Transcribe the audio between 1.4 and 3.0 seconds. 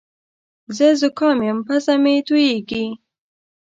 یم پزه مې تویېږې